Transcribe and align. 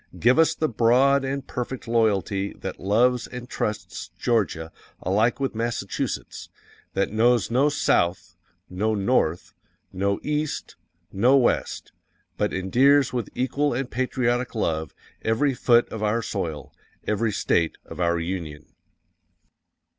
_Give 0.19 0.39
us 0.39 0.55
the 0.55 0.67
broad 0.67 1.23
and 1.23 1.45
perfect 1.45 1.87
loyalty 1.87 2.53
that 2.53 2.79
loves 2.79 3.27
and 3.27 3.47
trusts 3.47 4.09
GEORGIA 4.17 4.71
alike 5.03 5.39
with 5.39 5.53
Massachusetts 5.53 6.49
that 6.95 7.11
knows 7.13 7.51
no 7.51 7.69
SOUTH, 7.69 8.35
no 8.67 8.95
North, 8.95 9.53
no 9.93 10.19
EAST, 10.23 10.75
no 11.11 11.37
West, 11.37 11.91
but 12.35 12.51
endears 12.51 13.13
with 13.13 13.29
equal 13.35 13.75
and 13.75 13.91
patriotic 13.91 14.55
love 14.55 14.95
every 15.21 15.53
foot 15.53 15.87
of 15.89 16.01
our 16.01 16.23
soil, 16.23 16.73
every 17.05 17.31
State 17.31 17.77
of 17.85 17.99
our 18.01 18.17
Union. 18.17 18.73